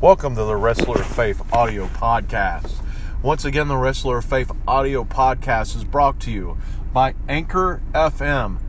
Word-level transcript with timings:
Welcome 0.00 0.36
to 0.36 0.44
the 0.44 0.54
Wrestler 0.54 1.00
of 1.00 1.08
Faith 1.08 1.42
audio 1.52 1.88
podcast. 1.88 2.84
Once 3.20 3.44
again, 3.44 3.66
the 3.66 3.76
Wrestler 3.76 4.18
of 4.18 4.26
Faith 4.26 4.52
audio 4.64 5.02
podcast 5.02 5.74
is 5.74 5.82
brought 5.82 6.20
to 6.20 6.30
you 6.30 6.56
by 6.92 7.16
Anchor 7.28 7.82
FM, 7.92 8.60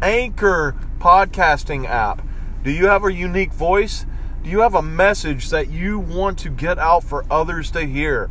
Anchor 0.00 0.76
podcasting 1.00 1.88
app. 1.88 2.24
Do 2.62 2.70
you 2.70 2.86
have 2.86 3.02
a 3.04 3.12
unique 3.12 3.52
voice? 3.52 4.06
Do 4.44 4.48
you 4.48 4.60
have 4.60 4.76
a 4.76 4.80
message 4.80 5.50
that 5.50 5.70
you 5.70 5.98
want 5.98 6.38
to 6.38 6.50
get 6.50 6.78
out 6.78 7.02
for 7.02 7.24
others 7.28 7.72
to 7.72 7.84
hear? 7.84 8.30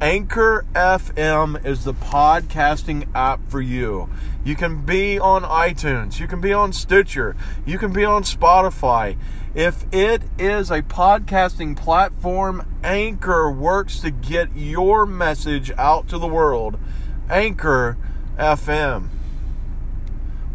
Anchor 0.00 0.64
FM 0.74 1.64
is 1.66 1.82
the 1.82 1.94
podcasting 1.94 3.08
app 3.16 3.40
for 3.48 3.60
you. 3.60 4.08
You 4.44 4.54
can 4.54 4.82
be 4.82 5.18
on 5.18 5.42
iTunes, 5.42 6.20
you 6.20 6.28
can 6.28 6.40
be 6.40 6.52
on 6.52 6.72
Stitcher, 6.72 7.34
you 7.64 7.78
can 7.78 7.92
be 7.92 8.04
on 8.04 8.22
Spotify. 8.22 9.16
If 9.56 9.86
it 9.90 10.20
is 10.38 10.70
a 10.70 10.82
podcasting 10.82 11.78
platform, 11.78 12.66
Anchor 12.84 13.50
works 13.50 14.00
to 14.00 14.10
get 14.10 14.54
your 14.54 15.06
message 15.06 15.70
out 15.78 16.08
to 16.08 16.18
the 16.18 16.26
world. 16.26 16.78
Anchor 17.30 17.96
FM. 18.36 19.08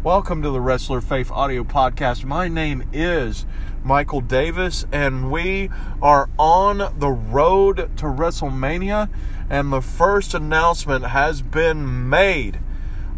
Welcome 0.04 0.40
to 0.42 0.50
the 0.50 0.60
Wrestler 0.60 1.00
Faith 1.00 1.32
Audio 1.32 1.64
Podcast. 1.64 2.22
My 2.22 2.46
name 2.46 2.88
is 2.92 3.44
Michael 3.82 4.20
Davis, 4.20 4.86
and 4.92 5.32
we 5.32 5.68
are 6.00 6.30
on 6.38 6.94
the 6.96 7.10
road 7.10 7.78
to 7.96 8.04
WrestleMania. 8.04 9.08
And 9.50 9.72
the 9.72 9.82
first 9.82 10.32
announcement 10.32 11.06
has 11.06 11.42
been 11.42 12.08
made 12.08 12.60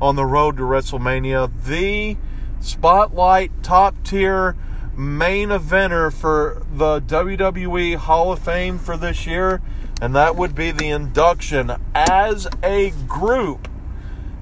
on 0.01 0.16
the 0.16 0.24
road 0.24 0.57
to 0.57 0.62
WrestleMania. 0.62 1.51
The 1.66 2.16
Spotlight 2.60 3.62
top 3.62 4.02
tier 4.02 4.57
main 4.97 5.48
eventer 5.48 6.12
for 6.12 6.62
the 6.73 7.01
WWE 7.01 7.97
Hall 7.97 8.33
of 8.33 8.39
Fame 8.39 8.79
for 8.79 8.97
this 8.97 9.27
year, 9.27 9.61
and 10.01 10.15
that 10.15 10.37
would 10.37 10.55
be 10.55 10.71
the 10.71 10.89
induction 10.89 11.73
as 11.95 12.46
a 12.63 12.93
group 13.09 13.68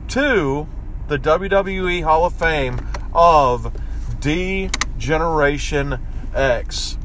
to 0.08 0.66
the 1.08 1.18
WWE 1.18 2.02
Hall 2.02 2.24
of 2.24 2.34
Fame 2.34 2.86
of 3.14 3.72
D 4.20 4.70
Generation 4.98 5.98
X. 6.34 6.98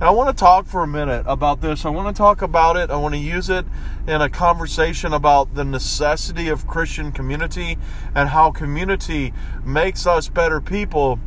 Now, 0.00 0.08
I 0.08 0.10
want 0.10 0.36
to 0.36 0.40
talk 0.40 0.66
for 0.66 0.84
a 0.84 0.86
minute 0.86 1.24
about 1.26 1.60
this. 1.60 1.84
I 1.84 1.88
want 1.88 2.14
to 2.14 2.16
talk 2.16 2.40
about 2.40 2.76
it. 2.76 2.88
I 2.88 2.96
want 2.96 3.14
to 3.14 3.20
use 3.20 3.50
it 3.50 3.66
in 4.06 4.20
a 4.20 4.30
conversation 4.30 5.12
about 5.12 5.56
the 5.56 5.64
necessity 5.64 6.48
of 6.48 6.68
Christian 6.68 7.10
community 7.10 7.78
and 8.14 8.28
how 8.28 8.52
community 8.52 9.32
makes 9.64 10.06
us 10.06 10.28
better 10.28 10.60
people 10.60 11.18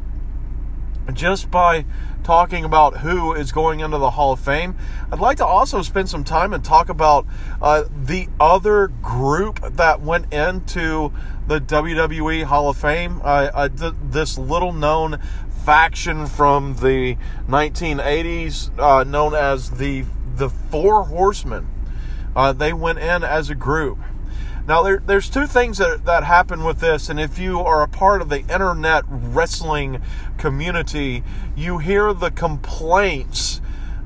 just 1.13 1.51
by 1.51 1.85
talking 2.23 2.63
about 2.63 2.97
who 2.97 3.33
is 3.33 3.51
going 3.51 3.79
into 3.79 3.97
the 3.97 4.11
Hall 4.11 4.33
of 4.33 4.39
Fame, 4.39 4.75
I'd 5.11 5.19
like 5.19 5.37
to 5.37 5.45
also 5.45 5.81
spend 5.81 6.09
some 6.09 6.23
time 6.23 6.53
and 6.53 6.63
talk 6.63 6.89
about 6.89 7.25
uh, 7.61 7.85
the 7.91 8.27
other 8.39 8.87
group 8.87 9.59
that 9.61 10.01
went 10.01 10.31
into 10.31 11.11
the 11.47 11.59
WWE 11.59 12.43
Hall 12.43 12.69
of 12.69 12.77
Fame. 12.77 13.21
Uh, 13.23 13.49
uh, 13.53 13.69
th- 13.69 13.93
this 14.01 14.37
little 14.37 14.73
known 14.73 15.19
faction 15.65 16.27
from 16.27 16.75
the 16.75 17.17
1980s, 17.47 18.77
uh, 18.79 19.03
known 19.03 19.33
as 19.33 19.71
the 19.71 20.05
the 20.35 20.49
Four 20.49 21.03
Horsemen. 21.03 21.67
Uh, 22.35 22.53
they 22.53 22.73
went 22.73 22.99
in 22.99 23.23
as 23.23 23.49
a 23.49 23.55
group. 23.55 23.99
Now, 24.67 24.83
there, 24.83 25.01
there's 25.05 25.29
two 25.29 25.47
things 25.47 25.79
that, 25.79 26.05
that 26.05 26.23
happen 26.23 26.63
with 26.63 26.79
this, 26.79 27.09
and 27.09 27.19
if 27.19 27.39
you 27.39 27.59
are 27.59 27.81
a 27.81 27.87
part 27.87 28.21
of 28.21 28.29
the 28.29 28.41
internet 28.41 29.03
wrestling 29.07 30.01
community, 30.37 31.23
you 31.55 31.79
hear 31.79 32.13
the 32.13 32.31
complaints 32.31 33.61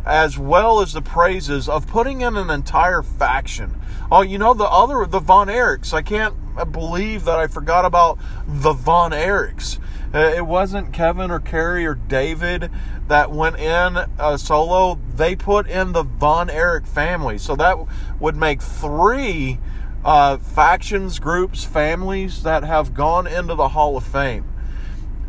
as 0.06 0.38
well 0.38 0.80
as 0.82 0.94
the 0.94 1.02
praises 1.02 1.68
of 1.68 1.88
putting 1.88 2.22
in 2.22 2.38
an 2.38 2.50
entire 2.50 3.02
faction. 3.02 3.82
Oh, 4.12 4.22
you 4.22 4.38
know, 4.38 4.54
the 4.54 4.66
other, 4.66 5.06
the 5.06 5.20
Von 5.20 5.48
Erichs, 5.48 5.94
I 5.94 6.04
can't 6.04 6.36
believe 6.72 7.26
that 7.26 7.40
I 7.40 7.48
forgot 7.48 7.86
about 7.86 8.20
the 8.48 8.72
Von 8.72 9.12
Erichs. 9.12 9.80
Uh, 10.14 10.20
it 10.20 10.46
wasn't 10.46 10.94
Kevin 10.94 11.32
or 11.32 11.40
Kerry 11.40 11.86
or 11.86 11.96
David 11.96 12.72
that 13.08 13.32
went 13.32 13.58
in 13.58 13.98
uh, 13.98 14.38
solo. 14.38 15.00
They 15.16 15.36
put 15.36 15.68
in 15.68 15.92
the 15.92 16.04
Von 16.04 16.50
Erich 16.50 16.86
family. 16.86 17.38
So 17.38 17.56
that 17.58 17.78
would 18.20 18.38
make 18.38 18.62
three 18.62 19.60
uh, 20.06 20.38
factions, 20.38 21.18
groups, 21.18 21.64
families 21.64 22.44
that 22.44 22.64
have 22.64 22.94
gone 22.94 23.26
into 23.26 23.56
the 23.56 23.70
Hall 23.70 23.98
of 23.98 24.06
Fame. 24.06 24.46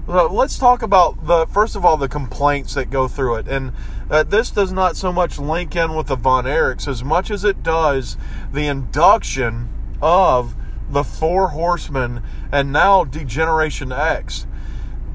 So 0.06 0.26
let's 0.26 0.58
talk 0.58 0.82
about 0.82 1.26
the 1.26 1.46
first 1.46 1.74
of 1.74 1.84
all 1.84 1.96
the 1.96 2.08
complaints 2.08 2.74
that 2.74 2.90
go 2.90 3.08
through 3.08 3.36
it, 3.36 3.48
and 3.48 3.72
uh, 4.08 4.22
this 4.22 4.50
does 4.50 4.70
not 4.70 4.96
so 4.96 5.12
much 5.12 5.38
link 5.38 5.74
in 5.74 5.96
with 5.96 6.06
the 6.06 6.14
Von 6.14 6.44
Erichs 6.44 6.86
as 6.86 7.02
much 7.02 7.30
as 7.30 7.42
it 7.42 7.62
does 7.62 8.16
the 8.52 8.68
induction 8.68 9.68
of 10.00 10.54
the 10.88 11.02
Four 11.02 11.48
Horsemen 11.48 12.22
and 12.52 12.70
now 12.70 13.02
D 13.02 13.24
Generation 13.24 13.90
X. 13.90 14.46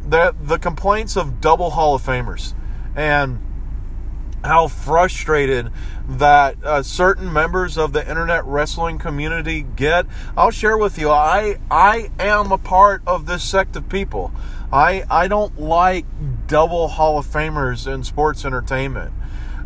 The 0.05 0.35
the 0.41 0.57
complaints 0.57 1.15
of 1.15 1.39
double 1.39 1.69
Hall 1.69 1.95
of 1.95 2.01
Famers 2.01 2.53
and 2.95 3.39
how 4.43 4.67
frustrated 4.67 5.71
that 6.07 6.63
uh, 6.63 6.83
certain 6.83 7.31
members 7.31 7.77
of 7.77 7.93
the 7.93 8.07
internet 8.07 8.43
wrestling 8.45 8.97
community 8.97 9.61
get. 9.61 10.05
I'll 10.35 10.51
share 10.51 10.77
with 10.77 10.97
you. 10.97 11.09
I 11.09 11.57
I 11.69 12.11
am 12.19 12.51
a 12.51 12.57
part 12.57 13.01
of 13.05 13.25
this 13.25 13.43
sect 13.43 13.75
of 13.75 13.87
people. 13.89 14.31
I 14.71 15.03
I 15.09 15.27
don't 15.27 15.59
like 15.59 16.05
double 16.47 16.89
Hall 16.89 17.17
of 17.17 17.25
Famers 17.25 17.91
in 17.91 18.03
sports 18.03 18.45
entertainment 18.45 19.13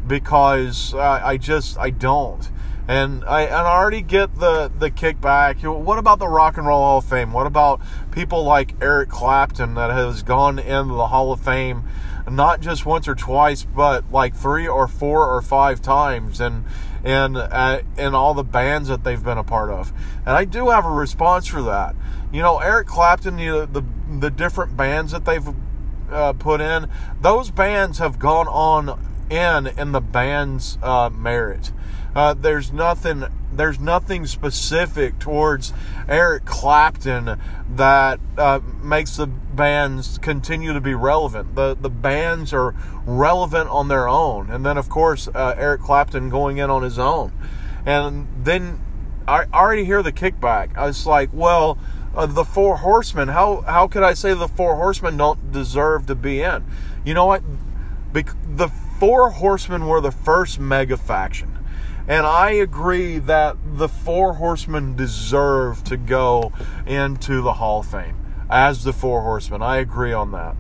because 0.06 0.94
uh, 0.94 1.22
I 1.24 1.38
just 1.38 1.78
I 1.78 1.90
don't. 1.90 2.50
And 2.88 3.24
I, 3.26 3.44
and 3.44 3.56
I 3.56 3.76
already 3.76 4.02
get 4.02 4.36
the, 4.36 4.72
the 4.78 4.92
kickback. 4.92 5.64
What 5.64 5.98
about 5.98 6.20
the 6.20 6.28
Rock 6.28 6.58
and 6.58 6.68
Roll 6.68 6.82
Hall 6.82 6.98
of 7.00 7.06
Fame? 7.06 7.34
What 7.34 7.48
about 7.48 7.82
people 8.12 8.44
like 8.44 8.76
Eric 8.82 9.10
Clapton 9.10 9.74
that 9.74 9.90
has 9.90 10.22
gone 10.22 10.60
into 10.60 10.94
the 10.94 11.08
Hall 11.08 11.32
of 11.32 11.42
Fame 11.42 11.84
not 12.30 12.60
just 12.60 12.86
once 12.86 13.08
or 13.08 13.16
twice, 13.16 13.64
but 13.64 14.12
like 14.12 14.36
three 14.36 14.68
or 14.68 14.88
four 14.88 15.28
or 15.28 15.42
five 15.42 15.82
times, 15.82 16.42
and 16.42 16.66
and 17.04 17.38
uh, 17.38 17.82
and 17.98 18.16
all 18.16 18.34
the 18.34 18.44
bands 18.44 18.90
that 18.90 19.04
they've 19.04 19.24
been 19.24 19.38
a 19.38 19.44
part 19.44 19.70
of. 19.70 19.94
And 20.26 20.30
I 20.30 20.46
do 20.46 20.70
have 20.70 20.86
a 20.86 20.90
response 20.90 21.48
for 21.48 21.62
that. 21.64 21.96
You 22.32 22.42
know, 22.42 22.60
Eric 22.60 22.88
Clapton, 22.88 23.38
know, 23.38 23.66
the 23.66 23.84
the 24.20 24.32
different 24.32 24.76
bands 24.76 25.12
that 25.12 25.26
they've 25.26 25.48
uh, 26.10 26.34
put 26.34 26.62
in, 26.62 26.90
those 27.22 27.52
bands 27.52 28.00
have 28.00 28.18
gone 28.18 28.48
on 28.48 29.28
in 29.30 29.68
in 29.68 29.92
the 29.92 30.02
band's 30.02 30.78
uh, 30.82 31.10
merit. 31.10 31.72
Uh, 32.16 32.34
there's 32.34 32.72
nothing 32.72 33.26
there's 33.52 33.80
nothing 33.80 34.26
specific 34.26 35.20
towards 35.20 35.74
Eric 36.08 36.46
Clapton 36.46 37.40
that 37.70 38.20
uh, 38.38 38.60
makes 38.82 39.18
the 39.18 39.28
bands 39.28 40.18
continue 40.20 40.74
to 40.74 40.82
be 40.82 40.94
relevant. 40.94 41.56
The 41.56 41.76
the 41.76 41.90
bands 41.90 42.54
are 42.54 42.74
relevant 43.06 43.70
on 43.70 43.90
their 43.90 44.08
own, 44.08 44.50
and 44.50 44.66
then 44.66 44.78
of 44.78 44.88
course 44.88 45.28
uh, 45.28 45.56
Eric 45.58 45.82
Clapton 45.82 46.30
going 46.30 46.58
in 46.58 46.70
on 46.70 46.84
his 46.84 46.98
own, 46.98 47.34
and 47.86 48.28
then 48.46 48.80
I 49.28 49.46
already 49.54 49.84
hear 49.84 50.02
the 50.02 50.14
kickback. 50.14 50.76
I 50.78 50.88
was 50.88 51.06
like, 51.06 51.30
well. 51.34 51.78
Uh, 52.16 52.26
the 52.26 52.46
four 52.46 52.78
horsemen. 52.78 53.28
How 53.28 53.60
how 53.68 53.90
could 53.90 54.02
I 54.02 54.14
say 54.14 54.34
the 54.34 54.48
four 54.48 54.78
horsemen 54.78 55.18
don't 55.18 55.52
deserve 55.52 56.06
to 56.06 56.16
be 56.16 56.42
in? 56.42 56.64
You 57.04 57.14
know 57.14 57.26
what? 57.26 57.44
Bec- 58.14 58.38
the 58.42 58.70
four 58.70 59.32
horsemen 59.32 59.86
were 59.86 60.00
the 60.00 60.14
first 60.14 60.58
mega 60.58 60.96
faction 60.96 61.56
and 62.08 62.26
I 62.26 62.52
agree 62.52 63.18
that 63.20 63.58
the 63.64 63.88
Four 63.88 64.36
Horsemen 64.36 64.96
deserve 64.96 65.84
to 65.86 65.98
go 65.98 66.52
into 66.86 67.42
the 67.42 67.54
Hall 67.54 67.80
of 67.80 67.88
Fame 67.88 68.18
as 68.50 68.84
the 68.84 68.94
Four 68.94 69.22
Horsemen. 69.22 69.62
I 69.62 69.78
agree 69.78 70.14
on 70.14 70.32
that. 70.32 70.56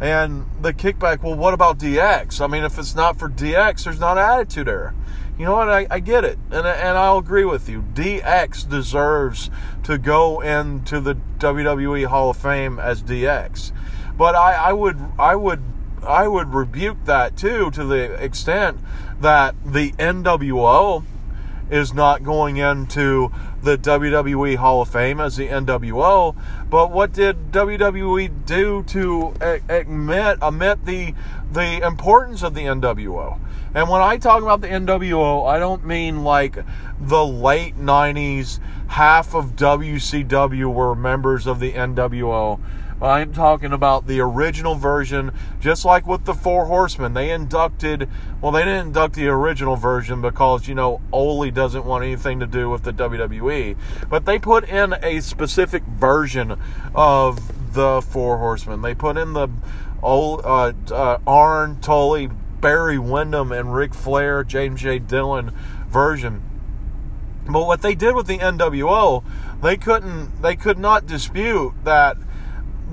And 0.00 0.46
the 0.60 0.72
kickback, 0.72 1.22
well, 1.22 1.34
what 1.34 1.54
about 1.54 1.78
DX? 1.78 2.40
I 2.40 2.46
mean, 2.46 2.64
if 2.64 2.78
it's 2.78 2.94
not 2.94 3.18
for 3.18 3.28
DX, 3.28 3.84
there's 3.84 4.00
not 4.00 4.18
attitude 4.18 4.66
there. 4.66 4.94
You 5.38 5.46
know 5.46 5.54
what? 5.54 5.68
I, 5.68 5.86
I 5.90 6.00
get 6.00 6.24
it. 6.24 6.38
And, 6.50 6.66
and 6.66 6.98
I'll 6.98 7.18
agree 7.18 7.44
with 7.44 7.68
you. 7.68 7.82
DX 7.82 8.68
deserves 8.68 9.50
to 9.84 9.98
go 9.98 10.40
into 10.40 11.00
the 11.00 11.16
WWE 11.38 12.06
Hall 12.06 12.30
of 12.30 12.36
Fame 12.36 12.78
as 12.78 13.02
DX. 13.02 13.72
But 14.16 14.36
I, 14.36 14.54
I 14.54 14.72
would 14.72 14.98
I 15.18 15.34
would 15.34 15.62
I 16.06 16.28
would 16.28 16.54
rebuke 16.54 17.04
that 17.04 17.36
too 17.36 17.70
to 17.72 17.84
the 17.84 18.12
extent 18.14 18.78
that 19.20 19.54
the 19.64 19.92
NWO 19.92 21.04
is 21.70 21.94
not 21.94 22.22
going 22.22 22.56
into 22.58 23.32
the 23.62 23.78
WWE 23.78 24.56
Hall 24.56 24.82
of 24.82 24.90
Fame 24.90 25.18
as 25.18 25.36
the 25.36 25.48
NWO. 25.48 26.36
But 26.68 26.90
what 26.90 27.12
did 27.12 27.50
WWE 27.52 28.44
do 28.44 28.82
to 28.84 29.34
admit 29.68 30.38
admit 30.42 30.84
the 30.84 31.14
the 31.50 31.84
importance 31.84 32.42
of 32.42 32.54
the 32.54 32.62
NWO? 32.62 33.40
And 33.74 33.88
when 33.88 34.02
I 34.02 34.18
talk 34.18 34.42
about 34.42 34.60
the 34.60 34.68
NWO, 34.68 35.48
I 35.48 35.58
don't 35.58 35.84
mean 35.84 36.22
like 36.22 36.58
the 37.00 37.24
late 37.24 37.76
90s, 37.76 38.60
half 38.88 39.34
of 39.34 39.56
WCW 39.56 40.72
were 40.72 40.94
members 40.94 41.46
of 41.46 41.58
the 41.58 41.72
NWO. 41.72 42.60
I'm 43.02 43.32
talking 43.32 43.72
about 43.72 44.06
the 44.06 44.20
original 44.20 44.76
version, 44.76 45.32
just 45.60 45.84
like 45.84 46.06
with 46.06 46.24
the 46.24 46.34
Four 46.34 46.66
Horsemen. 46.66 47.14
They 47.14 47.30
inducted, 47.30 48.08
well, 48.40 48.52
they 48.52 48.60
didn't 48.60 48.88
induct 48.88 49.14
the 49.14 49.28
original 49.28 49.76
version 49.76 50.22
because, 50.22 50.68
you 50.68 50.74
know, 50.74 51.00
Ole 51.12 51.50
doesn't 51.50 51.84
want 51.84 52.04
anything 52.04 52.40
to 52.40 52.46
do 52.46 52.70
with 52.70 52.84
the 52.84 52.92
WWE. 52.92 53.76
But 54.08 54.26
they 54.26 54.38
put 54.38 54.68
in 54.68 54.94
a 55.02 55.20
specific 55.20 55.82
version 55.84 56.58
of 56.94 57.74
the 57.74 58.00
Four 58.00 58.38
Horsemen. 58.38 58.82
They 58.82 58.94
put 58.94 59.16
in 59.16 59.32
the 59.32 59.48
old, 60.02 60.42
uh, 60.44 60.72
uh, 60.92 61.18
Arn, 61.26 61.80
Tully, 61.80 62.28
Barry 62.60 62.98
Windham, 62.98 63.50
and 63.52 63.74
Ric 63.74 63.92
Flair, 63.92 64.44
James 64.44 64.80
J. 64.80 64.98
Dillon 65.00 65.52
version. 65.88 66.42
But 67.46 67.66
what 67.66 67.82
they 67.82 67.94
did 67.94 68.14
with 68.14 68.26
the 68.26 68.38
NWO, 68.38 69.22
they 69.62 69.76
couldn't, 69.76 70.40
they 70.40 70.56
could 70.56 70.78
not 70.78 71.06
dispute 71.06 71.74
that 71.84 72.16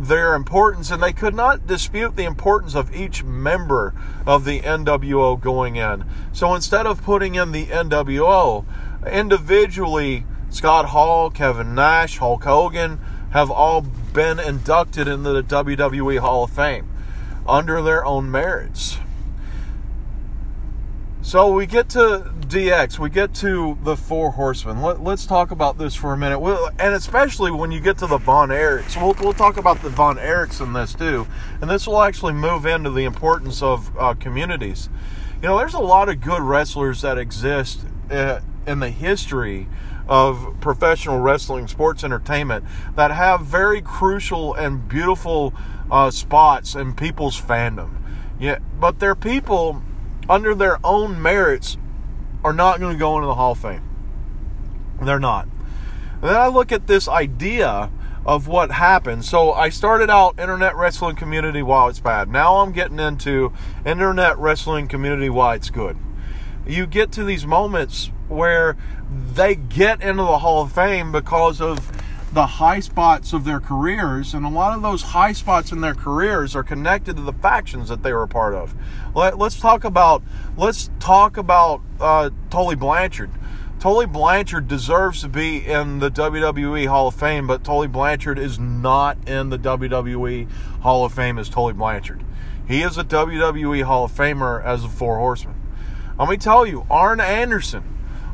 their 0.05 0.35
importance, 0.35 0.91
and 0.91 1.01
they 1.01 1.13
could 1.13 1.35
not 1.35 1.67
dispute 1.67 2.15
the 2.15 2.23
importance 2.23 2.75
of 2.75 2.95
each 2.95 3.23
member 3.23 3.93
of 4.25 4.45
the 4.45 4.61
NWO 4.61 5.39
going 5.39 5.75
in. 5.75 6.05
So 6.33 6.53
instead 6.55 6.85
of 6.85 7.03
putting 7.03 7.35
in 7.35 7.51
the 7.51 7.67
NWO, 7.67 8.65
individually, 9.09 10.25
Scott 10.49 10.87
Hall, 10.87 11.29
Kevin 11.29 11.75
Nash, 11.75 12.17
Hulk 12.17 12.43
Hogan 12.43 12.99
have 13.31 13.49
all 13.49 13.81
been 13.81 14.39
inducted 14.39 15.07
into 15.07 15.31
the 15.31 15.43
WWE 15.43 16.19
Hall 16.19 16.43
of 16.43 16.51
Fame 16.51 16.89
under 17.47 17.81
their 17.81 18.05
own 18.05 18.29
merits. 18.29 18.97
So 21.31 21.49
we 21.53 21.65
get 21.65 21.87
to 21.91 22.29
DX, 22.49 22.99
we 22.99 23.09
get 23.09 23.33
to 23.35 23.77
the 23.83 23.95
Four 23.95 24.31
Horsemen. 24.31 24.81
Let, 24.81 24.99
us 24.99 25.25
talk 25.25 25.51
about 25.51 25.77
this 25.77 25.95
for 25.95 26.11
a 26.11 26.17
minute, 26.17 26.39
we'll, 26.39 26.69
and 26.77 26.93
especially 26.93 27.51
when 27.51 27.71
you 27.71 27.79
get 27.79 27.97
to 27.99 28.05
the 28.05 28.17
Von 28.17 28.49
Erichs. 28.49 29.01
We'll, 29.01 29.15
we'll 29.23 29.31
talk 29.31 29.55
about 29.55 29.81
the 29.81 29.87
Von 29.87 30.17
Erichs 30.17 30.59
in 30.59 30.73
this 30.73 30.93
too, 30.93 31.25
and 31.61 31.69
this 31.69 31.87
will 31.87 32.01
actually 32.01 32.33
move 32.33 32.65
into 32.65 32.89
the 32.89 33.05
importance 33.05 33.63
of 33.63 33.97
uh, 33.97 34.13
communities. 34.15 34.89
You 35.41 35.47
know, 35.47 35.57
there's 35.57 35.73
a 35.73 35.79
lot 35.79 36.09
of 36.09 36.19
good 36.19 36.41
wrestlers 36.41 36.99
that 36.99 37.17
exist 37.17 37.85
uh, 38.09 38.41
in 38.67 38.81
the 38.81 38.89
history 38.89 39.69
of 40.09 40.57
professional 40.59 41.21
wrestling 41.21 41.69
sports 41.69 42.03
entertainment 42.03 42.65
that 42.97 43.11
have 43.11 43.45
very 43.45 43.81
crucial 43.81 44.53
and 44.53 44.89
beautiful 44.89 45.53
uh, 45.89 46.11
spots 46.11 46.75
in 46.75 46.93
people's 46.93 47.39
fandom. 47.39 48.01
Yeah, 48.37 48.59
but 48.81 48.99
they're 48.99 49.15
people 49.15 49.81
under 50.31 50.55
their 50.55 50.79
own 50.83 51.21
merits, 51.21 51.77
are 52.43 52.53
not 52.53 52.79
going 52.79 52.93
to 52.93 52.97
go 52.97 53.17
into 53.17 53.27
the 53.27 53.35
Hall 53.35 53.51
of 53.51 53.59
Fame. 53.59 53.83
They're 55.01 55.19
not. 55.19 55.45
And 55.45 56.23
then 56.23 56.37
I 56.37 56.47
look 56.47 56.71
at 56.71 56.87
this 56.87 57.09
idea 57.09 57.91
of 58.25 58.47
what 58.47 58.71
happened. 58.71 59.25
So 59.25 59.51
I 59.51 59.69
started 59.69 60.09
out 60.09 60.39
internet 60.39 60.75
wrestling 60.75 61.17
community 61.17 61.61
while 61.61 61.89
it's 61.89 61.99
bad. 61.99 62.29
Now 62.29 62.57
I'm 62.57 62.71
getting 62.71 62.99
into 62.99 63.51
internet 63.85 64.37
wrestling 64.37 64.87
community 64.87 65.29
why 65.29 65.55
it's 65.55 65.69
good. 65.69 65.97
You 66.65 66.87
get 66.87 67.11
to 67.13 67.23
these 67.23 67.45
moments 67.45 68.11
where 68.29 68.77
they 69.09 69.55
get 69.55 70.01
into 70.01 70.23
the 70.23 70.37
Hall 70.37 70.61
of 70.61 70.71
Fame 70.71 71.11
because 71.11 71.59
of 71.59 71.91
the 72.31 72.47
high 72.47 72.79
spots 72.79 73.33
of 73.33 73.43
their 73.43 73.59
careers, 73.59 74.33
and 74.33 74.45
a 74.45 74.49
lot 74.49 74.75
of 74.75 74.81
those 74.81 75.01
high 75.01 75.33
spots 75.33 75.71
in 75.71 75.81
their 75.81 75.93
careers 75.93 76.55
are 76.55 76.63
connected 76.63 77.17
to 77.17 77.21
the 77.21 77.33
factions 77.33 77.89
that 77.89 78.03
they 78.03 78.13
were 78.13 78.23
a 78.23 78.27
part 78.27 78.53
of. 78.53 78.73
Let, 79.13 79.39
us 79.41 79.59
talk 79.59 79.83
about 79.83 80.23
let's 80.55 80.89
talk 80.99 81.35
about 81.35 81.81
uh, 81.99 82.29
Tully 82.49 82.75
Blanchard. 82.75 83.31
Tully 83.79 84.05
Blanchard 84.05 84.67
deserves 84.67 85.21
to 85.21 85.27
be 85.27 85.65
in 85.65 85.99
the 85.99 86.11
WWE 86.11 86.87
Hall 86.87 87.07
of 87.07 87.15
Fame, 87.15 87.47
but 87.47 87.63
Tully 87.63 87.87
Blanchard 87.87 88.37
is 88.39 88.59
not 88.59 89.17
in 89.27 89.49
the 89.49 89.57
WWE 89.57 90.49
Hall 90.81 91.03
of 91.03 91.13
Fame 91.13 91.37
as 91.37 91.49
Tully 91.49 91.73
Blanchard. 91.73 92.23
He 92.67 92.83
is 92.83 92.97
a 92.97 93.03
WWE 93.03 93.83
Hall 93.83 94.05
of 94.05 94.11
Famer 94.11 94.63
as 94.63 94.85
a 94.85 94.87
Four 94.87 95.17
Horsemen. 95.17 95.55
Let 96.17 96.29
me 96.29 96.37
tell 96.37 96.65
you, 96.65 96.85
Arn 96.89 97.19
Anderson 97.19 97.83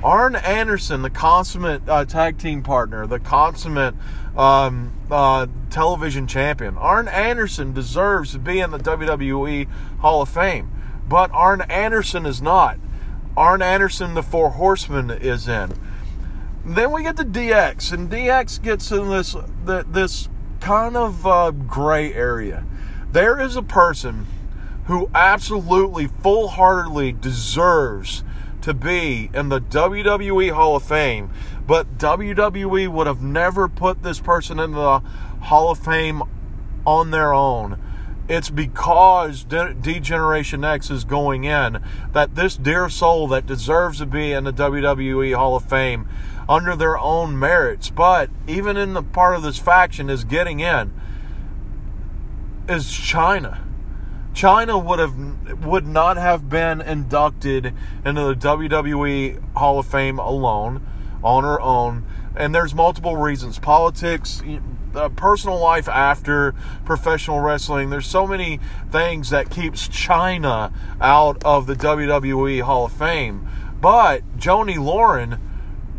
Arn 0.07 0.37
Anderson, 0.37 1.01
the 1.01 1.09
consummate 1.09 1.81
uh, 1.89 2.05
tag 2.05 2.37
team 2.37 2.63
partner, 2.63 3.05
the 3.05 3.19
consummate 3.19 3.93
um, 4.37 4.93
uh, 5.11 5.47
television 5.69 6.27
champion. 6.27 6.77
Arn 6.77 7.09
Anderson 7.09 7.73
deserves 7.73 8.31
to 8.31 8.39
be 8.39 8.61
in 8.61 8.71
the 8.71 8.77
WWE 8.77 9.67
Hall 9.99 10.21
of 10.21 10.29
Fame, 10.29 10.71
but 11.09 11.29
Arn 11.31 11.59
Anderson 11.59 12.25
is 12.25 12.41
not. 12.41 12.79
Arn 13.35 13.61
Anderson, 13.61 14.13
the 14.13 14.23
Four 14.23 14.51
Horsemen, 14.51 15.11
is 15.11 15.49
in. 15.49 15.73
Then 16.63 16.93
we 16.93 17.03
get 17.03 17.17
to 17.17 17.25
DX, 17.25 17.91
and 17.91 18.09
DX 18.09 18.63
gets 18.63 18.89
in 18.93 19.09
this 19.09 19.35
this 19.65 20.29
kind 20.61 20.95
of 20.95 21.27
uh, 21.27 21.51
gray 21.51 22.13
area. 22.13 22.65
There 23.11 23.41
is 23.41 23.57
a 23.57 23.61
person 23.61 24.25
who 24.85 25.09
absolutely, 25.13 26.07
full 26.07 26.47
heartedly 26.47 27.11
deserves 27.11 28.23
to 28.67 28.73
be 28.73 29.29
in 29.33 29.47
the 29.47 29.61
WWE 29.61 30.51
Hall 30.51 30.75
of 30.75 30.83
Fame, 30.83 31.31
but 31.65 31.97
WWE 31.97 32.89
would 32.89 33.07
have 33.07 33.21
never 33.21 33.69
put 33.69 34.03
this 34.03 34.19
person 34.19 34.59
in 34.59 34.73
the 34.73 34.99
Hall 35.43 35.71
of 35.71 35.79
Fame 35.79 36.21
on 36.85 37.11
their 37.11 37.33
own. 37.33 37.81
It's 38.27 38.49
because 38.49 39.45
D 39.45 40.01
Generation 40.01 40.65
X 40.65 40.91
is 40.91 41.05
going 41.05 41.45
in 41.45 41.81
that 42.11 42.35
this 42.35 42.57
dear 42.57 42.89
soul 42.89 43.25
that 43.29 43.45
deserves 43.45 43.99
to 43.99 44.05
be 44.05 44.33
in 44.33 44.43
the 44.43 44.51
WWE 44.51 45.33
Hall 45.33 45.55
of 45.55 45.63
Fame 45.63 46.09
under 46.49 46.75
their 46.75 46.97
own 46.97 47.39
merits, 47.39 47.89
but 47.89 48.29
even 48.47 48.75
in 48.75 48.93
the 48.93 49.03
part 49.03 49.37
of 49.37 49.43
this 49.43 49.57
faction 49.57 50.09
is 50.09 50.25
getting 50.25 50.59
in, 50.59 50.91
is 52.67 52.87
Chyna. 52.87 53.66
Chyna 54.37 54.83
would 54.83 54.99
have 54.99 55.65
would 55.65 55.87
not 55.87 56.15
have 56.17 56.47
been 56.47 56.79
inducted 56.79 57.73
into 58.05 58.21
the 58.21 58.35
WWE 58.35 59.55
Hall 59.55 59.79
of 59.79 59.87
Fame 59.87 60.19
alone 60.19 60.85
on 61.23 61.43
her 61.43 61.59
own. 61.59 62.05
And 62.35 62.53
there's 62.53 62.75
multiple 62.75 63.17
reasons. 63.17 63.57
Politics 63.57 64.43
uh, 64.93 65.09
personal 65.09 65.59
life 65.59 65.89
after 65.89 66.53
professional 66.85 67.39
wrestling. 67.39 67.89
There's 67.89 68.05
so 68.05 68.27
many 68.27 68.59
things 68.91 69.31
that 69.31 69.49
keeps 69.49 69.87
Chyna 69.87 70.71
out 71.01 71.43
of 71.43 71.65
the 71.65 71.73
WWE 71.73 72.61
Hall 72.61 72.85
of 72.85 72.91
Fame. 72.91 73.49
But 73.81 74.21
Joanie 74.37 74.77
Laurer 74.77 75.39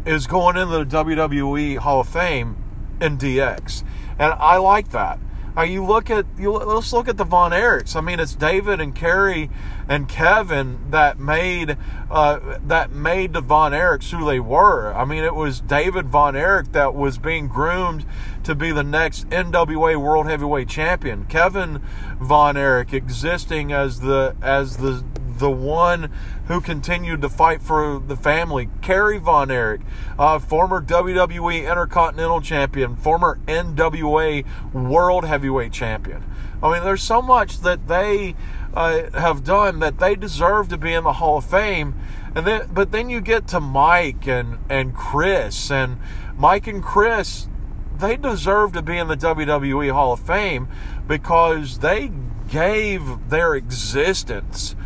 is 0.06 0.28
going 0.28 0.56
into 0.56 0.84
the 0.84 1.04
WWE 1.04 1.78
Hall 1.78 2.02
of 2.02 2.08
Fame 2.08 2.56
in 3.00 3.18
DX 3.18 3.82
and 4.18 4.32
I 4.34 4.56
like 4.56 4.90
that 4.90 5.18
uh, 5.58 5.62
you 5.62 5.84
look 5.84 6.08
at 6.08 6.24
you 6.38 6.52
let's 6.52 6.92
look 6.92 7.08
at 7.08 7.16
the 7.16 7.24
Von 7.24 7.50
Erichs. 7.50 7.96
I 7.96 8.00
mean, 8.00 8.20
it's 8.20 8.34
David 8.34 8.80
and 8.80 8.94
Kerry 8.94 9.50
and 9.88 10.08
Kevin 10.08 10.90
that 10.90 11.18
made 11.18 11.76
uh, 12.10 12.58
that 12.64 12.92
made 12.92 13.32
the 13.32 13.40
Von 13.40 13.72
Erichs 13.72 14.10
who 14.10 14.24
they 14.24 14.38
were. 14.38 14.92
I 14.94 15.04
mean, 15.04 15.24
it 15.24 15.34
was 15.34 15.60
David 15.60 16.06
Von 16.06 16.36
Erich 16.36 16.70
that 16.72 16.94
was 16.94 17.18
being 17.18 17.48
groomed 17.48 18.06
to 18.44 18.54
be 18.54 18.70
the 18.70 18.84
next 18.84 19.28
NWA 19.30 19.96
World 19.96 20.26
Heavyweight 20.28 20.68
Champion. 20.68 21.24
Kevin 21.24 21.82
Von 22.20 22.56
Erich 22.56 22.92
existing 22.92 23.72
as 23.72 24.00
the 24.00 24.36
as 24.40 24.76
the 24.76 25.04
the 25.38 25.50
one 25.50 26.10
who 26.46 26.60
continued 26.60 27.22
to 27.22 27.28
fight 27.28 27.62
for 27.62 27.98
the 27.98 28.16
family. 28.16 28.68
Kerry 28.82 29.18
Von 29.18 29.50
Erich, 29.50 29.80
uh, 30.18 30.38
former 30.38 30.82
WWE 30.82 31.68
Intercontinental 31.68 32.40
Champion, 32.40 32.96
former 32.96 33.38
NWA 33.46 34.44
World 34.72 35.24
Heavyweight 35.24 35.72
Champion. 35.72 36.24
I 36.62 36.72
mean, 36.72 36.84
there's 36.84 37.02
so 37.02 37.22
much 37.22 37.60
that 37.60 37.86
they 37.86 38.34
uh, 38.74 39.10
have 39.18 39.44
done 39.44 39.78
that 39.80 39.98
they 39.98 40.16
deserve 40.16 40.68
to 40.68 40.78
be 40.78 40.92
in 40.92 41.04
the 41.04 41.14
Hall 41.14 41.38
of 41.38 41.44
Fame. 41.44 41.94
And 42.34 42.46
then, 42.46 42.68
but 42.72 42.92
then 42.92 43.08
you 43.08 43.20
get 43.20 43.46
to 43.48 43.60
Mike 43.60 44.26
and 44.26 44.58
and 44.68 44.94
Chris 44.94 45.70
and 45.70 45.98
Mike 46.36 46.66
and 46.66 46.82
Chris. 46.82 47.48
They 47.96 48.16
deserve 48.16 48.72
to 48.74 48.82
be 48.82 48.96
in 48.96 49.08
the 49.08 49.16
WWE 49.16 49.92
Hall 49.92 50.12
of 50.12 50.20
Fame 50.20 50.68
because 51.08 51.80
they 51.80 52.12
gave 52.48 53.28
their 53.28 53.54
existence 53.54 54.76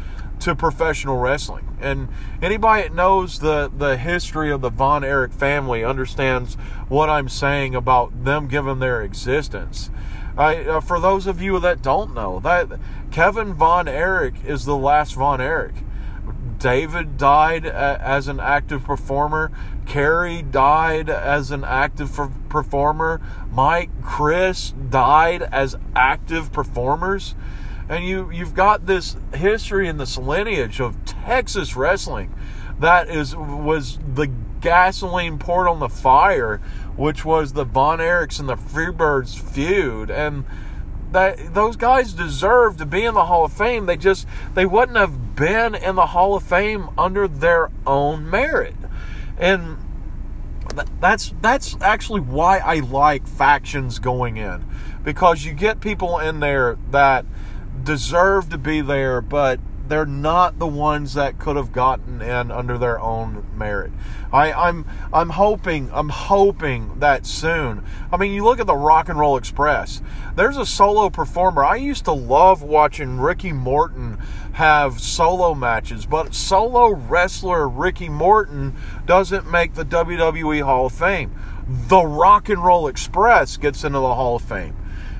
to 0.42 0.54
professional 0.54 1.18
wrestling. 1.18 1.76
And 1.80 2.08
anybody 2.40 2.82
that 2.82 2.94
knows 2.94 3.38
the, 3.38 3.70
the 3.76 3.96
history 3.96 4.50
of 4.50 4.60
the 4.60 4.70
Von 4.70 5.04
Erich 5.04 5.32
family 5.32 5.84
understands 5.84 6.54
what 6.88 7.08
I'm 7.08 7.28
saying 7.28 7.74
about 7.74 8.24
them 8.24 8.48
given 8.48 8.78
their 8.78 9.02
existence. 9.02 9.90
I, 10.36 10.56
uh, 10.64 10.80
for 10.80 10.98
those 10.98 11.26
of 11.26 11.40
you 11.40 11.60
that 11.60 11.82
don't 11.82 12.14
know, 12.14 12.40
that 12.40 12.68
Kevin 13.10 13.54
Von 13.54 13.86
Erich 13.86 14.44
is 14.44 14.64
the 14.64 14.76
last 14.76 15.14
Von 15.14 15.40
Erich. 15.40 15.76
David 16.58 17.16
died 17.16 17.66
a, 17.66 18.00
as 18.00 18.28
an 18.28 18.40
active 18.40 18.84
performer. 18.84 19.50
Kerry 19.84 20.42
died 20.42 21.10
as 21.10 21.50
an 21.50 21.64
active 21.64 22.18
performer. 22.48 23.20
Mike, 23.52 23.90
Chris 24.02 24.72
died 24.90 25.42
as 25.42 25.76
active 25.94 26.52
performers 26.52 27.34
and 27.88 28.04
you 28.04 28.30
you've 28.30 28.54
got 28.54 28.86
this 28.86 29.16
history 29.34 29.88
and 29.88 29.98
this 29.98 30.16
lineage 30.16 30.80
of 30.80 31.04
Texas 31.04 31.76
wrestling 31.76 32.34
that 32.78 33.08
is 33.08 33.34
was 33.36 33.98
the 34.14 34.28
gasoline 34.60 35.38
poured 35.38 35.68
on 35.68 35.80
the 35.80 35.88
fire, 35.88 36.58
which 36.96 37.24
was 37.24 37.52
the 37.52 37.64
Von 37.64 37.98
Erichs 37.98 38.40
and 38.40 38.48
the 38.48 38.56
Freebirds 38.56 39.38
feud, 39.38 40.10
and 40.10 40.44
that 41.10 41.54
those 41.54 41.76
guys 41.76 42.14
deserve 42.14 42.76
to 42.78 42.86
be 42.86 43.04
in 43.04 43.14
the 43.14 43.26
Hall 43.26 43.44
of 43.44 43.52
Fame. 43.52 43.86
They 43.86 43.96
just 43.96 44.26
they 44.54 44.64
wouldn't 44.64 44.96
have 44.96 45.36
been 45.36 45.74
in 45.74 45.96
the 45.96 46.06
Hall 46.06 46.34
of 46.34 46.42
Fame 46.42 46.88
under 46.96 47.28
their 47.28 47.70
own 47.86 48.28
merit. 48.28 48.76
And 49.38 49.78
that's 51.00 51.34
that's 51.42 51.76
actually 51.80 52.20
why 52.20 52.58
I 52.58 52.76
like 52.76 53.26
factions 53.26 53.98
going 53.98 54.38
in 54.38 54.64
because 55.04 55.44
you 55.44 55.52
get 55.52 55.80
people 55.80 56.18
in 56.18 56.40
there 56.40 56.78
that 56.90 57.26
deserve 57.84 58.48
to 58.50 58.58
be 58.58 58.80
there 58.80 59.20
but 59.20 59.60
they're 59.88 60.06
not 60.06 60.58
the 60.58 60.66
ones 60.66 61.14
that 61.14 61.38
could 61.38 61.56
have 61.56 61.72
gotten 61.72 62.22
in 62.22 62.50
under 62.50 62.78
their 62.78 62.98
own 62.98 63.44
merit. 63.54 63.92
I, 64.32 64.50
I'm 64.50 64.86
I'm 65.12 65.30
hoping 65.30 65.90
I'm 65.92 66.08
hoping 66.08 66.98
that 67.00 67.26
soon. 67.26 67.84
I 68.10 68.16
mean, 68.16 68.32
you 68.32 68.42
look 68.42 68.58
at 68.58 68.66
the 68.66 68.74
Rock 68.74 69.08
and 69.10 69.18
Roll 69.18 69.36
Express. 69.36 70.00
There's 70.34 70.56
a 70.56 70.64
solo 70.64 71.10
performer. 71.10 71.62
I 71.62 71.76
used 71.76 72.06
to 72.06 72.12
love 72.12 72.62
watching 72.62 73.18
Ricky 73.18 73.52
Morton 73.52 74.18
have 74.54 74.98
solo 75.00 75.54
matches, 75.54 76.06
but 76.06 76.34
solo 76.34 76.94
wrestler 76.94 77.68
Ricky 77.68 78.08
Morton 78.08 78.74
doesn't 79.04 79.50
make 79.50 79.74
the 79.74 79.84
WWE 79.84 80.62
Hall 80.62 80.86
of 80.86 80.92
Fame. 80.92 81.34
The 81.68 82.04
Rock 82.04 82.48
and 82.48 82.64
Roll 82.64 82.88
Express 82.88 83.56
gets 83.56 83.84
into 83.84 83.98
the 83.98 84.14
Hall 84.14 84.36
of 84.36 84.42
Fame. 84.42 84.76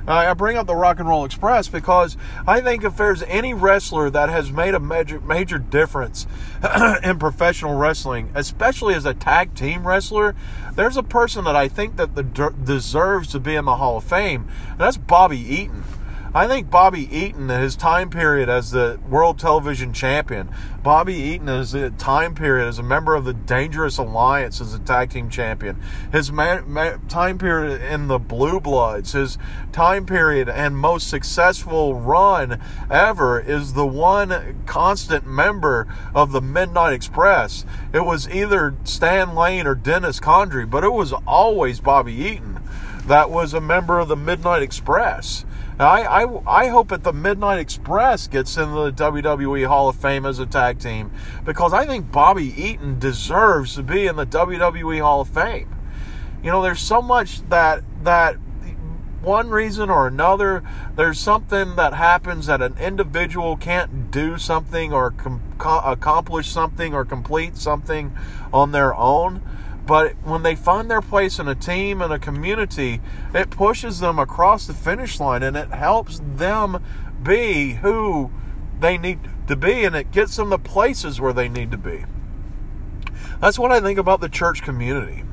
I 0.06 0.32
bring 0.35 0.56
up 0.56 0.66
the 0.66 0.75
Rock 0.75 0.99
and 0.99 1.09
Roll 1.09 1.25
Express 1.25 1.68
because 1.68 2.16
I 2.47 2.61
think 2.61 2.85
if 2.85 2.97
there's 2.97 3.23
any 3.25 3.54
wrestler 3.54 4.11
that 4.11 4.28
has 4.28 4.50
made 4.50 4.75
a 4.75 4.80
major 4.80 5.21
major 5.21 5.59
difference 5.59 6.26
in 7.04 7.18
professional 7.18 7.76
wrestling, 7.76 8.30
especially 8.35 8.94
as 8.94 9.06
a 9.06 9.14
tag 9.14 9.54
team 9.54 9.87
wrestler, 9.87 10.35
there's 10.75 10.97
a 10.97 11.02
person 11.02 11.44
that 11.44 11.56
I 11.56 11.68
think 11.68 11.97
that 11.97 12.14
the, 12.14 12.23
deserves 12.64 13.28
to 13.28 13.40
be 13.40 13.54
in 13.54 13.64
the 13.64 13.76
Hall 13.76 13.99
of 13.99 14.04
Fame, 14.04 14.49
and 14.71 14.80
that's 14.80 14.97
Bobby 14.97 15.38
Eaton. 15.38 15.85
I 16.34 16.46
think 16.46 16.70
Bobby 16.70 17.14
Eaton, 17.14 17.50
his 17.50 17.76
time 17.76 18.08
period 18.08 18.48
as 18.48 18.70
the 18.70 18.98
World 19.06 19.38
Television 19.38 19.92
Champion, 19.92 20.48
Bobby 20.82 21.12
Eaton 21.12 21.50
is 21.50 21.74
a 21.74 21.90
time 21.90 22.34
period 22.34 22.68
as 22.68 22.78
a 22.78 22.82
member 22.82 23.14
of 23.14 23.26
the 23.26 23.34
Dangerous 23.34 23.98
Alliance 23.98 24.58
as 24.58 24.72
a 24.72 24.78
tag 24.78 25.10
team 25.10 25.28
champion, 25.28 25.78
his 26.10 26.30
time 26.30 27.36
period 27.36 27.82
in 27.82 28.08
the 28.08 28.18
Blue 28.18 28.60
Bloods, 28.60 29.12
his 29.12 29.36
time 29.72 30.06
period 30.06 30.48
and 30.48 30.74
most 30.74 31.10
successful 31.10 31.96
run 32.00 32.58
ever 32.90 33.38
is 33.38 33.74
the 33.74 33.86
one 33.86 34.62
constant 34.64 35.26
member 35.26 35.86
of 36.14 36.32
the 36.32 36.40
Midnight 36.40 36.94
Express. 36.94 37.66
It 37.92 38.06
was 38.06 38.26
either 38.30 38.74
Stan 38.84 39.34
Lane 39.34 39.66
or 39.66 39.74
Dennis 39.74 40.18
Condrey, 40.18 40.68
but 40.68 40.82
it 40.82 40.94
was 40.94 41.12
always 41.26 41.78
Bobby 41.78 42.14
Eaton 42.14 42.60
that 43.06 43.30
was 43.30 43.52
a 43.52 43.60
member 43.60 43.98
of 43.98 44.06
the 44.08 44.16
Midnight 44.16 44.62
Express. 44.62 45.44
I, 45.79 46.02
I, 46.02 46.64
I 46.64 46.69
hope 46.69 46.88
that 46.88 47.02
the 47.02 47.12
Midnight 47.12 47.59
Express 47.59 48.26
gets 48.26 48.57
in 48.57 48.73
the 48.75 48.93
WWE 48.93 49.67
Hall 49.67 49.88
of 49.88 49.97
Fame 49.97 50.26
as 50.26 50.38
a 50.38 50.47
tag 50.47 50.79
team 50.79 51.11
because 51.45 51.73
I 51.73 51.87
think 51.87 52.12
Bobby 52.12 52.52
Eaton 52.62 52.99
deserves 52.99 53.75
to 53.76 53.83
be 53.83 54.07
in 54.07 54.17
the 54.17 54.26
WWE 54.26 55.00
Hall 55.00 55.23
of 55.23 55.29
Fame. 55.29 55.75
You 56.43 56.50
know, 56.50 56.62
there's 56.62 56.81
so 56.81 57.00
much 57.00 57.49
that 57.49 57.83
that 58.02 58.37
one 59.23 59.50
reason 59.50 59.88
or 59.88 60.09
another, 60.09 60.62
there's 60.97 61.19
something 61.19 61.76
that 61.76 61.95
happens 61.95 62.47
that 62.47 62.61
an 62.61 62.76
individual 62.79 63.57
can't 63.57 64.11
do 64.11 64.37
something 64.37 64.93
or 64.93 65.12
com- 65.12 65.41
accomplish 65.61 66.49
something 66.49 66.93
or 66.93 67.05
complete 67.05 67.57
something 67.57 68.17
on 68.52 68.73
their 68.73 68.95
own 68.95 69.41
but 69.86 70.12
when 70.24 70.42
they 70.42 70.54
find 70.54 70.90
their 70.90 71.00
place 71.00 71.38
in 71.38 71.48
a 71.48 71.54
team 71.54 72.00
and 72.00 72.12
a 72.12 72.18
community, 72.18 73.00
it 73.34 73.50
pushes 73.50 74.00
them 74.00 74.18
across 74.18 74.66
the 74.66 74.74
finish 74.74 75.18
line 75.18 75.42
and 75.42 75.56
it 75.56 75.70
helps 75.70 76.20
them 76.24 76.82
be 77.22 77.74
who 77.74 78.30
they 78.78 78.96
need 78.96 79.18
to 79.48 79.56
be 79.56 79.84
and 79.84 79.96
it 79.96 80.10
gets 80.12 80.36
them 80.36 80.50
the 80.50 80.58
places 80.58 81.20
where 81.20 81.32
they 81.32 81.48
need 81.48 81.70
to 81.70 81.76
be. 81.76 82.04
That's 83.40 83.58
what 83.58 83.72
I 83.72 83.80
think 83.80 83.98
about 83.98 84.20
the 84.20 84.28
church 84.28 84.62
community. 84.62 85.24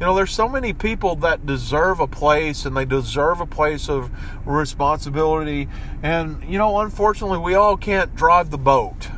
You 0.00 0.06
know, 0.06 0.14
there's 0.14 0.32
so 0.32 0.48
many 0.48 0.72
people 0.72 1.14
that 1.16 1.44
deserve 1.44 2.00
a 2.00 2.06
place 2.06 2.64
and 2.64 2.74
they 2.74 2.86
deserve 2.86 3.38
a 3.38 3.46
place 3.46 3.90
of 3.90 4.10
responsibility. 4.46 5.68
And, 6.02 6.42
you 6.50 6.56
know, 6.56 6.78
unfortunately, 6.78 7.36
we 7.36 7.54
all 7.54 7.76
can't 7.76 8.16
drive 8.16 8.50
the 8.50 8.56
boat. 8.56 9.10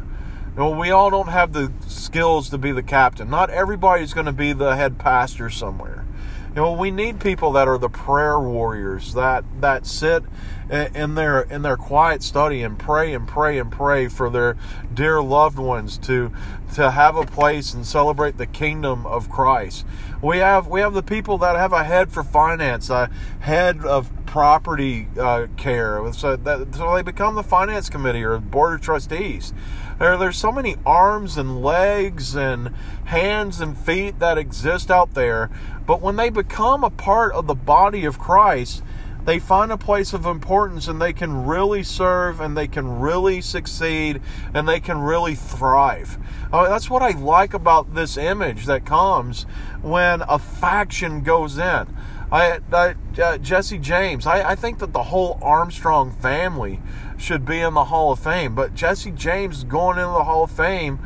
Know, 0.57 0.71
we 0.71 0.91
all 0.91 1.09
don't 1.09 1.29
have 1.29 1.55
the 1.55 1.73
skills 1.87 2.51
to 2.51 2.59
be 2.59 2.73
the 2.73 2.83
captain. 2.83 3.31
Not 3.31 3.49
everybody's 3.49 4.13
going 4.13 4.27
to 4.27 4.33
be 4.33 4.53
the 4.53 4.77
head 4.77 4.99
pastor 4.99 5.49
somewhere. 5.49 6.05
You 6.51 6.57
know, 6.57 6.73
we 6.73 6.91
need 6.91 7.19
people 7.19 7.53
that 7.53 7.67
are 7.67 7.79
the 7.79 7.89
prayer 7.89 8.39
warriors 8.39 9.15
that 9.15 9.43
that 9.63 9.87
sit 9.87 10.23
in 10.71 11.15
their 11.15 11.41
in 11.41 11.63
their 11.63 11.79
quiet 11.79 12.23
study 12.23 12.63
and 12.63 12.79
pray 12.79 13.15
and 13.15 13.27
pray 13.27 13.59
and 13.59 13.73
pray 13.73 14.09
for 14.09 14.29
their 14.29 14.59
dear 14.93 15.23
loved 15.23 15.59
ones 15.59 15.97
to 15.99 16.31
to 16.75 16.91
have 16.91 17.17
a 17.17 17.25
place 17.25 17.73
and 17.73 17.87
celebrate 17.87 18.37
the 18.37 18.45
kingdom 18.45 19.07
of 19.07 19.31
Christ. 19.31 19.87
We 20.21 20.39
have 20.39 20.67
we 20.67 20.81
have 20.81 20.93
the 20.93 21.03
people 21.03 21.39
that 21.39 21.57
have 21.57 21.73
a 21.73 21.85
head 21.85 22.13
for 22.13 22.23
finance, 22.23 22.91
a 22.91 23.09
head 23.41 23.87
of 23.87 24.11
property 24.33 25.09
uh, 25.21 25.47
care, 25.59 26.11
so 26.15 26.37
that 26.37 26.75
so 26.75 26.95
they 26.95 27.03
become 27.03 27.35
the 27.35 27.43
finance 27.43 27.91
committee 27.91 28.25
or 28.25 28.39
board 28.39 28.73
of 28.73 28.81
trustees. 28.81 29.53
There, 29.99 30.17
there's 30.17 30.39
so 30.39 30.51
many 30.51 30.77
arms 30.87 31.37
and 31.37 31.63
legs 31.63 32.35
and 32.35 32.69
hands 33.05 33.61
and 33.61 33.77
feet 33.77 34.21
that 34.21 34.39
exist 34.39 34.91
out 34.91 35.13
there, 35.13 35.51
but 35.87 36.01
when 36.01 36.17
they 36.17 36.31
become 36.31 36.83
a 36.83 36.89
part 36.89 37.35
of 37.35 37.47
the 37.47 37.55
body 37.55 38.07
of 38.07 38.19
Christ, 38.19 38.83
they 39.27 39.39
find 39.39 39.71
a 39.71 39.77
place 39.77 40.15
of 40.15 40.25
importance 40.25 40.89
and 40.89 40.99
they 40.99 41.13
can 41.13 41.45
really 41.45 41.83
serve 41.83 42.41
and 42.41 42.57
they 42.57 42.67
can 42.67 43.01
really 43.01 43.43
succeed 43.43 44.23
and 44.55 44.67
they 44.67 44.81
can 44.81 44.99
really 44.99 45.35
thrive. 45.35 46.17
Uh, 46.51 46.71
that's 46.71 46.89
what 46.89 47.03
I 47.03 47.11
like 47.11 47.53
about 47.53 47.95
this 47.95 48.17
image 48.17 48.65
that 48.65 48.87
comes 48.87 49.43
when 49.83 50.23
a 50.23 50.39
faction 50.39 51.21
goes 51.21 51.59
in. 51.59 51.95
I, 52.33 52.61
I 52.73 52.95
uh, 53.21 53.37
Jesse 53.37 53.79
James. 53.79 54.27
I, 54.27 54.53
I 54.53 54.55
think 54.55 54.79
that 54.79 54.95
the 54.95 55.03
whole 55.05 55.39
Armstrong 55.43 56.11
family 56.11 56.81
should 57.19 57.45
be 57.45 57.61
in 57.61 57.75
the 57.75 57.85
Hall 57.85 58.11
of 58.11 58.19
Fame, 58.19 58.55
but 58.55 58.75
Jesse 58.75 59.11
James 59.11 59.59
is 59.59 59.65
going 59.65 59.99
into 59.99 60.13
the 60.13 60.25
Hall 60.25 60.45
of 60.45 60.51
Fame 60.51 60.99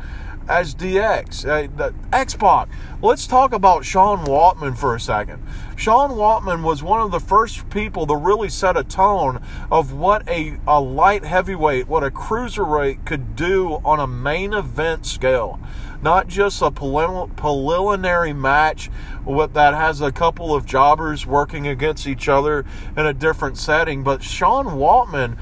as 0.47 0.73
DX, 0.73 1.45
uh, 1.45 1.67
the 1.75 1.93
X-Pac. 2.13 2.69
Let's 3.01 3.27
talk 3.27 3.51
about 3.51 3.83
Sean 3.83 4.25
Waltman 4.25 4.77
for 4.77 4.95
a 4.95 4.99
second. 5.01 5.43
Sean 5.77 6.09
Waltman 6.09 6.63
was 6.63 6.81
one 6.81 7.01
of 7.01 7.11
the 7.11 7.19
first 7.19 7.69
people 7.69 8.07
to 8.07 8.15
really 8.15 8.49
set 8.49 8.75
a 8.75 8.83
tone 8.83 9.39
of 9.69 9.93
what 9.93 10.27
a, 10.27 10.57
a 10.67 10.81
light 10.81 11.23
heavyweight, 11.23 11.87
what 11.87 12.03
a 12.03 12.09
cruiserweight 12.09 13.05
could 13.05 13.35
do 13.35 13.79
on 13.85 13.99
a 13.99 14.07
main 14.07 14.53
event 14.53 15.05
scale 15.05 15.59
not 16.01 16.27
just 16.27 16.61
a 16.61 16.71
preliminary 16.71 18.33
match 18.33 18.89
that 19.25 19.73
has 19.73 20.01
a 20.01 20.11
couple 20.11 20.53
of 20.55 20.65
jobbers 20.65 21.25
working 21.25 21.67
against 21.67 22.07
each 22.07 22.29
other 22.29 22.65
in 22.95 23.05
a 23.05 23.13
different 23.13 23.57
setting, 23.57 24.03
but 24.03 24.23
Sean 24.23 24.65
Waltman 24.65 25.37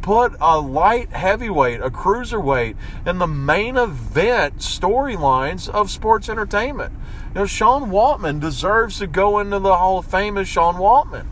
put 0.00 0.34
a 0.40 0.58
light 0.58 1.12
heavyweight, 1.12 1.80
a 1.80 1.90
cruiserweight, 1.90 2.76
in 3.04 3.18
the 3.18 3.26
main 3.26 3.76
event 3.76 4.58
storylines 4.58 5.68
of 5.68 5.90
sports 5.90 6.28
entertainment. 6.28 6.94
You 7.36 7.42
know, 7.42 7.46
Sean 7.46 7.90
Waltman 7.90 8.40
deserves 8.40 8.98
to 8.98 9.06
go 9.06 9.40
into 9.40 9.58
the 9.58 9.76
Hall 9.76 9.98
of 9.98 10.06
Fame 10.06 10.38
as 10.38 10.48
Sean 10.48 10.76
Waltman. 10.76 11.26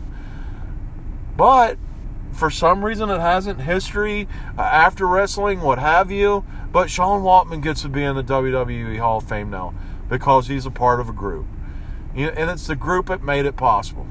But 1.35 1.79
for 2.31 2.51
some 2.51 2.85
reason 2.85 3.09
it 3.09 3.19
hasn't. 3.19 3.61
History 3.61 4.27
uh, 4.55 4.61
after 4.61 5.07
wrestling 5.07 5.61
what 5.61 5.79
have 5.79 6.11
you. 6.11 6.45
But 6.71 6.91
sean 6.91 7.23
waltman 7.23 7.63
gets 7.63 7.81
to 7.81 7.89
be 7.89 8.03
in 8.03 8.15
the 8.15 8.23
wwe 8.23 8.99
hall 8.99 9.17
of 9.17 9.27
fame 9.27 9.49
now 9.49 9.73
because 10.07 10.47
he's 10.47 10.67
a 10.67 10.71
part 10.71 10.99
of 10.99 11.09
a 11.09 11.11
group. 11.11 11.47
And 12.15 12.51
it's 12.51 12.67
the 12.67 12.75
group 12.75 13.07
that 13.07 13.23
made 13.23 13.47
it 13.47 13.55
possible. 13.55 14.05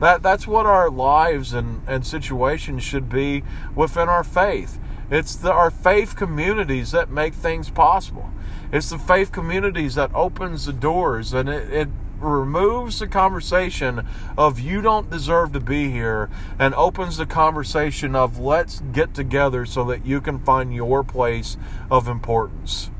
That 0.00 0.22
that's 0.22 0.46
what 0.46 0.64
our 0.64 0.88
lives 0.88 1.52
and, 1.52 1.82
and 1.86 2.06
situations 2.06 2.82
should 2.84 3.10
be 3.10 3.44
within 3.74 4.08
our 4.08 4.24
faith. 4.24 4.78
It's 5.10 5.36
the, 5.36 5.52
our 5.52 5.70
faith 5.70 6.16
communities 6.16 6.92
that 6.92 7.10
make 7.10 7.34
things 7.34 7.68
possible 7.68 8.30
it's 8.72 8.90
the 8.90 8.98
faith 8.98 9.32
communities 9.32 9.94
that 9.94 10.14
opens 10.14 10.66
the 10.66 10.72
doors 10.72 11.32
and 11.32 11.48
it, 11.48 11.72
it 11.72 11.88
removes 12.20 12.98
the 12.98 13.06
conversation 13.06 14.06
of 14.36 14.58
you 14.58 14.80
don't 14.80 15.10
deserve 15.10 15.52
to 15.52 15.60
be 15.60 15.90
here 15.90 16.28
and 16.58 16.74
opens 16.74 17.16
the 17.16 17.26
conversation 17.26 18.14
of 18.16 18.38
let's 18.38 18.80
get 18.92 19.14
together 19.14 19.64
so 19.64 19.84
that 19.84 20.04
you 20.04 20.20
can 20.20 20.38
find 20.38 20.74
your 20.74 21.04
place 21.04 21.56
of 21.90 22.08
importance. 22.08 22.90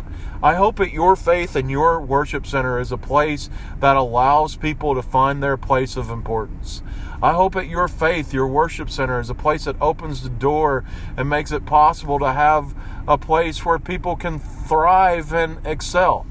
I 0.41 0.55
hope 0.55 0.77
that 0.77 0.93
your 0.93 1.17
faith 1.17 1.57
and 1.57 1.69
your 1.69 2.01
worship 2.01 2.47
center 2.47 2.79
is 2.79 2.93
a 2.93 2.97
place 2.97 3.51
that 3.81 3.97
allows 3.97 4.55
people 4.55 4.95
to 4.95 5.03
find 5.03 5.43
their 5.43 5.57
place 5.57 5.97
of 5.97 6.11
importance. 6.11 6.81
I 7.21 7.33
hope 7.33 7.55
that 7.55 7.67
your 7.67 7.89
faith, 7.89 8.33
your 8.33 8.47
worship 8.47 8.89
center, 8.89 9.19
is 9.19 9.31
a 9.31 9.35
place 9.35 9.65
that 9.65 9.75
opens 9.81 10.23
the 10.23 10.29
door 10.29 10.85
and 11.17 11.29
makes 11.29 11.51
it 11.51 11.67
possible 11.67 12.21
to 12.21 12.33
have 12.33 12.77
a 13.09 13.17
place 13.17 13.65
where 13.65 13.79
people 13.79 14.15
can 14.17 14.39
thrive 14.39 15.33
and 15.33 15.67
excel. 15.67 16.27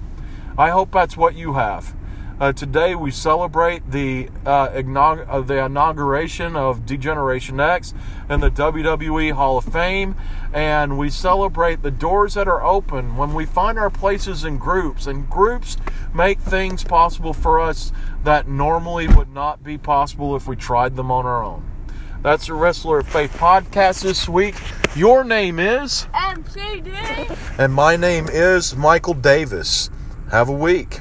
I 0.58 0.70
hope 0.70 0.92
that's 0.92 1.18
what 1.18 1.34
you 1.36 1.54
have. 1.54 1.96
Uh, 2.40 2.54
today 2.54 2.94
we 2.94 3.10
celebrate 3.10 3.90
the 3.90 4.30
uh, 4.46 4.70
inaug- 4.70 5.26
uh, 5.28 5.42
the 5.42 5.66
inauguration 5.66 6.56
of 6.56 6.86
D 6.86 6.96
Generation 6.96 7.60
X 7.60 7.96
and 8.30 8.44
the 8.44 8.52
WWE 8.52 9.32
Hall 9.32 9.58
of 9.58 9.66
Fame, 9.66 10.16
and 10.54 11.00
we 11.00 11.10
celebrate 11.10 11.82
the 11.82 11.90
doors 11.90 12.36
that 12.36 12.48
are 12.48 12.64
open 12.64 13.18
when 13.18 13.34
we 13.34 13.48
find 13.48 13.80
our 13.80 13.90
places 13.90 14.44
in 14.44 14.60
groups, 14.60 15.08
and 15.08 15.28
groups 15.28 15.78
make 16.14 16.40
things 16.40 16.84
possible 16.84 17.34
for 17.34 17.60
us 17.60 17.92
that 18.24 18.48
normally 18.48 19.08
would 19.08 19.34
not 19.34 19.64
be 19.64 19.80
possible 19.80 20.36
if 20.36 20.48
we 20.48 20.56
tried 20.56 20.96
them 20.96 21.10
on 21.10 21.26
our 21.26 21.44
own. 21.44 21.77
That's 22.28 22.48
the 22.48 22.56
Wrestler 22.56 23.00
of 23.00 23.08
Faith 23.08 23.32
podcast 23.38 24.04
this 24.04 24.28
week. 24.28 24.56
Your 24.98 25.24
name 25.24 25.60
is, 25.60 26.08
MCD. 26.14 27.58
and 27.58 27.74
my 27.74 27.96
name 27.96 28.28
is 28.30 28.76
Michael 28.76 29.14
Davis. 29.14 29.90
Have 30.30 30.50
a 30.50 30.52
week. 30.52 31.00